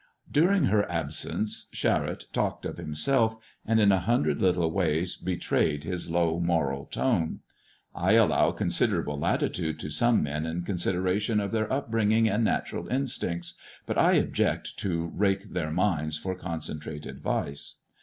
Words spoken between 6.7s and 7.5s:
tone.